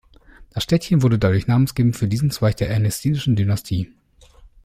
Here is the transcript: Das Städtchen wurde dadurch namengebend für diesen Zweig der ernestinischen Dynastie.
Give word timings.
Das 0.49 0.63
Städtchen 0.63 1.03
wurde 1.03 1.19
dadurch 1.19 1.45
namengebend 1.45 1.95
für 1.95 2.07
diesen 2.07 2.31
Zweig 2.31 2.57
der 2.57 2.71
ernestinischen 2.71 3.35
Dynastie. 3.35 3.93